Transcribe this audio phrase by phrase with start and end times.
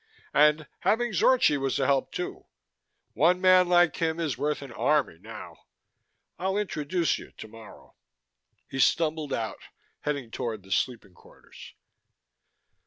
[0.33, 2.47] And having Zorchi was a help, too
[3.13, 5.65] one man like him is worth an army now.
[6.39, 7.93] I'll introduce you tomorrow."
[8.67, 9.61] He stumbled out,
[9.99, 11.75] heading toward the sleeping quarters.